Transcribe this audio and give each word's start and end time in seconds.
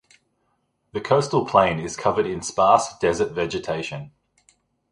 The 0.93 0.99
coastal 0.99 1.45
plain 1.45 1.77
is 1.79 1.95
covered 1.95 2.25
in 2.25 2.41
sparse 2.41 2.97
desert 2.99 3.33
vegetation. 3.33 4.11